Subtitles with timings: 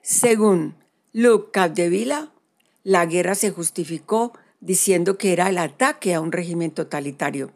[0.02, 0.73] Según
[1.14, 2.31] Luc Capdevila,
[2.83, 7.52] la guerra se justificó diciendo que era el ataque a un régimen totalitario,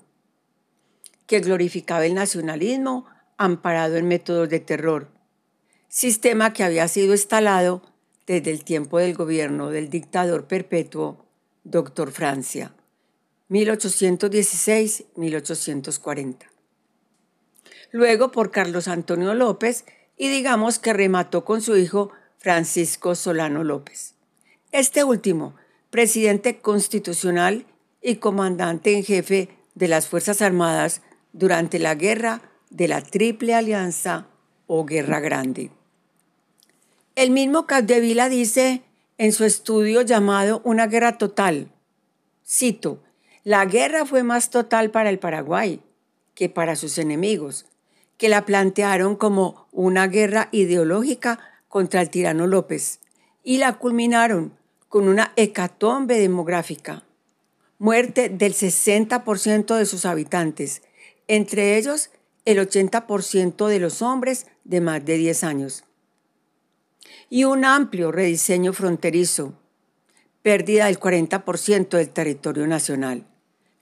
[1.27, 3.05] que glorificaba el nacionalismo
[3.37, 5.07] amparado en métodos de terror,
[5.87, 7.83] sistema que había sido instalado
[8.25, 11.25] desde el tiempo del gobierno del dictador perpetuo
[11.63, 12.11] Dr.
[12.11, 12.73] Francia,
[13.49, 16.37] 1816-1840.
[17.91, 19.85] Luego por Carlos Antonio López
[20.17, 24.15] y digamos que remató con su hijo Francisco Solano López.
[24.71, 25.55] Este último
[25.95, 27.65] presidente constitucional
[28.01, 34.27] y comandante en jefe de las Fuerzas Armadas durante la guerra de la Triple Alianza
[34.67, 35.71] o Guerra Grande.
[37.15, 38.83] El mismo Capdevila dice
[39.17, 41.71] en su estudio llamado Una guerra total,
[42.45, 43.01] cito,
[43.45, 45.81] la guerra fue más total para el Paraguay
[46.33, 47.67] que para sus enemigos,
[48.17, 51.39] que la plantearon como una guerra ideológica
[51.69, 52.99] contra el tirano López
[53.45, 54.57] y la culminaron
[54.89, 57.03] con una hecatombe demográfica,
[57.77, 60.81] muerte del 60% de sus habitantes,
[61.27, 62.11] entre ellos
[62.45, 65.83] el 80% de los hombres de más de 10 años.
[67.29, 69.53] Y un amplio rediseño fronterizo,
[70.41, 73.25] pérdida del 40% del territorio nacional,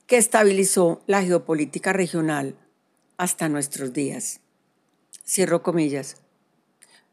[0.08, 2.56] que estabilizó la geopolítica regional
[3.18, 4.40] hasta nuestros días.
[5.26, 6.18] Cierro comillas.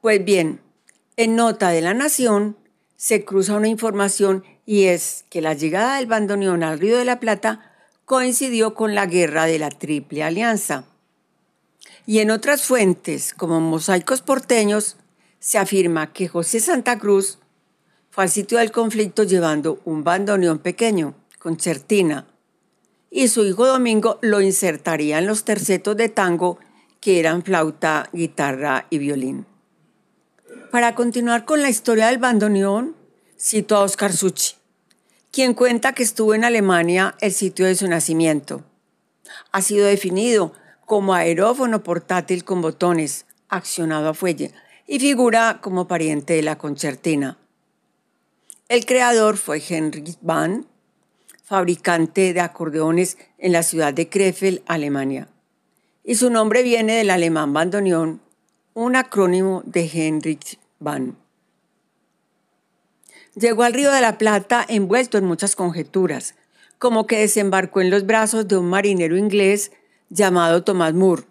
[0.01, 0.61] Pues bien,
[1.17, 2.57] en nota de la Nación,
[3.01, 7.19] se cruza una información y es que la llegada del bandoneón al Río de la
[7.19, 7.73] Plata
[8.05, 10.85] coincidió con la guerra de la Triple Alianza.
[12.05, 14.99] Y en otras fuentes, como mosaicos porteños,
[15.39, 17.39] se afirma que José Santa Cruz
[18.11, 22.27] fue al sitio del conflicto llevando un bandoneón pequeño, concertina,
[23.11, 26.59] y su hijo Domingo lo insertaría en los tercetos de tango
[27.01, 29.47] que eran flauta, guitarra y violín.
[30.71, 32.95] Para continuar con la historia del bandoneón,
[33.37, 34.55] cito a Oscar Suchi,
[35.33, 38.63] quien cuenta que estuvo en Alemania el sitio de su nacimiento.
[39.51, 40.53] Ha sido definido
[40.87, 44.53] como aerófono portátil con botones, accionado a fuelle,
[44.87, 47.37] y figura como pariente de la concertina.
[48.69, 50.69] El creador fue Henrik Bahn,
[51.43, 55.27] fabricante de acordeones en la ciudad de Krefeld, Alemania.
[56.05, 58.21] Y su nombre viene del alemán bandoneón,
[58.75, 61.17] un acrónimo de Henrik Van.
[63.35, 66.35] Llegó al Río de la Plata envuelto en muchas conjeturas,
[66.79, 69.73] como que desembarcó en los brazos de un marinero inglés
[70.09, 71.25] llamado Tomás Moore.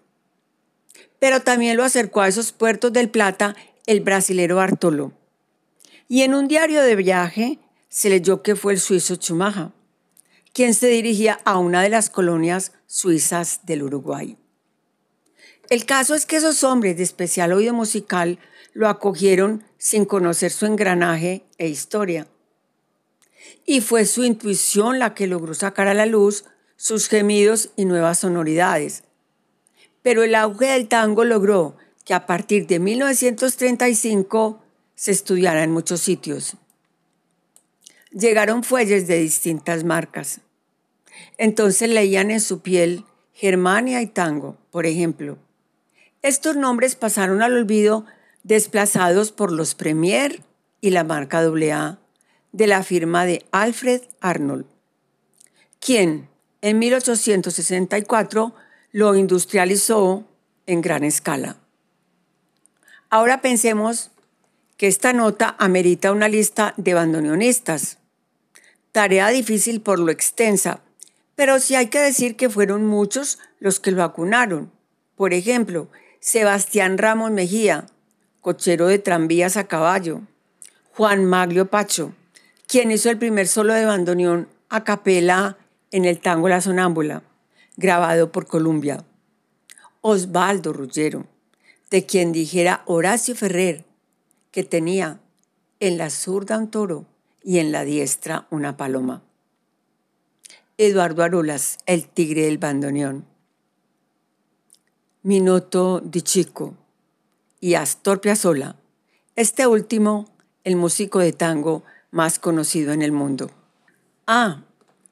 [1.19, 5.11] Pero también lo acercó a esos puertos del Plata el brasilero Bartolo.
[6.07, 9.71] Y en un diario de viaje se leyó que fue el suizo Chumaja,
[10.53, 14.37] quien se dirigía a una de las colonias suizas del Uruguay.
[15.69, 18.39] El caso es que esos hombres de especial oído musical
[18.73, 22.27] lo acogieron sin conocer su engranaje e historia.
[23.67, 26.45] Y fue su intuición la que logró sacar a la luz
[26.75, 29.03] sus gemidos y nuevas sonoridades.
[30.01, 34.63] Pero el auge del tango logró que a partir de 1935
[34.95, 36.55] se estudiara en muchos sitios.
[38.11, 40.41] Llegaron fuelles de distintas marcas.
[41.37, 45.37] Entonces leían en su piel Germania y tango, por ejemplo
[46.21, 48.05] estos nombres pasaron al olvido
[48.43, 50.43] desplazados por los Premier
[50.81, 51.99] y la marca AA
[52.51, 54.65] de la firma de Alfred Arnold,
[55.79, 56.29] quien
[56.61, 58.53] en 1864
[58.91, 60.25] lo industrializó
[60.65, 61.57] en gran escala.
[63.09, 64.11] Ahora pensemos
[64.77, 67.97] que esta nota amerita una lista de bandoneonistas.
[68.91, 70.81] Tarea difícil por lo extensa,
[71.35, 74.71] pero sí hay que decir que fueron muchos los que lo vacunaron.
[75.15, 75.89] Por ejemplo,
[76.21, 77.85] Sebastián Ramos Mejía,
[78.41, 80.21] cochero de tranvías a caballo,
[80.91, 82.13] Juan Maglio Pacho,
[82.67, 85.57] quien hizo el primer solo de bandoneón a capela
[85.91, 87.23] en el tango La Sonámbula,
[87.77, 89.05] grabado por Columbia.
[90.01, 91.25] Osvaldo Ruggero,
[91.89, 93.85] de quien dijera Horacio Ferrer,
[94.51, 95.21] que tenía
[95.79, 97.05] en la zurda un toro
[97.43, 99.23] y en la diestra una paloma.
[100.77, 103.28] Eduardo Arolas, el tigre del bandoneón.
[105.21, 106.77] Minuto Di Chico
[107.59, 108.77] y Astor Piazzolla,
[109.35, 110.29] este último
[110.63, 113.51] el músico de tango más conocido en el mundo.
[114.27, 114.63] Ah,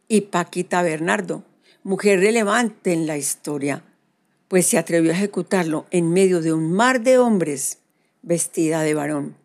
[0.07, 1.44] y Paquita Bernardo,
[1.83, 3.83] mujer relevante en la historia,
[4.48, 7.80] pues se atrevió a ejecutarlo en medio de un mar de hombres
[8.21, 9.36] vestida de varón.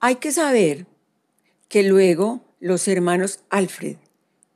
[0.00, 0.84] Hay que saber
[1.70, 3.96] que luego los hermanos Alfred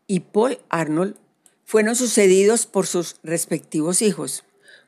[0.07, 1.17] y Paul Arnold
[1.65, 4.45] fueron sucedidos por sus respectivos hijos.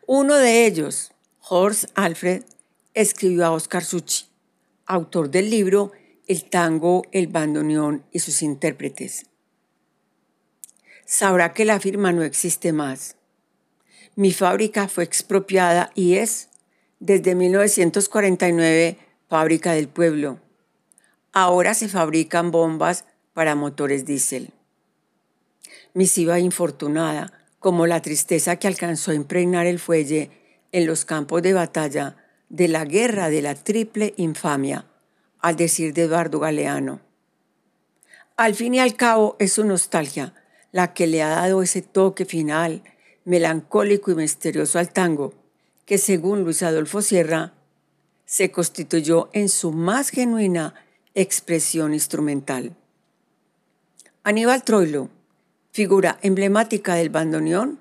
[0.06, 1.12] Uno de ellos,
[1.48, 2.42] Horst Alfred,
[2.94, 4.26] escribió a Oscar Suchi,
[4.86, 5.92] autor del libro
[6.26, 9.26] El tango, el bandoneón y sus intérpretes.
[11.04, 13.16] Sabrá que la firma no existe más.
[14.16, 16.48] Mi fábrica fue expropiada y es,
[17.00, 18.96] desde 1949,
[19.28, 20.38] fábrica del pueblo.
[21.32, 24.53] Ahora se fabrican bombas para motores diésel.
[25.92, 30.30] Misiva infortunada, como la tristeza que alcanzó a impregnar el fuelle
[30.72, 32.16] en los campos de batalla
[32.48, 34.86] de la guerra de la triple infamia,
[35.40, 37.00] al decir de Eduardo Galeano.
[38.36, 40.34] Al fin y al cabo es su nostalgia
[40.72, 42.82] la que le ha dado ese toque final
[43.24, 45.32] melancólico y misterioso al tango,
[45.86, 47.52] que según Luis Adolfo Sierra,
[48.26, 50.74] se constituyó en su más genuina
[51.14, 52.74] expresión instrumental.
[54.24, 55.10] Aníbal Troilo,
[55.74, 57.80] figura emblemática del bandoneón,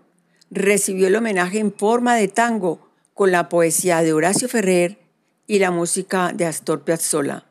[0.50, 4.98] recibió el homenaje en forma de tango con la poesía de Horacio Ferrer
[5.46, 7.46] y la música de Astor Piazzolla.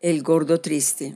[0.00, 1.14] El gordo triste.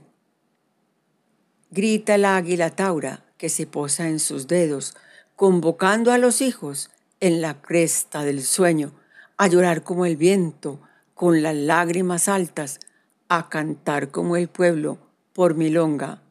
[1.71, 4.95] Grita el águila taura que se posa en sus dedos,
[5.35, 8.93] convocando a los hijos en la cresta del sueño,
[9.35, 10.79] a llorar como el viento,
[11.15, 12.79] con las lágrimas altas,
[13.27, 14.99] a cantar como el pueblo,
[15.33, 16.21] por milonga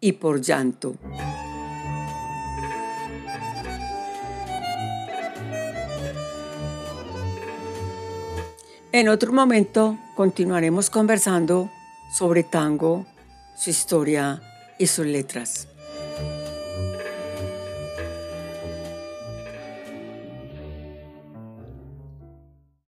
[0.00, 0.94] y por llanto.
[8.90, 11.70] En otro momento continuaremos conversando
[12.10, 13.06] sobre tango,
[13.54, 14.42] su historia
[14.78, 15.68] y sus letras.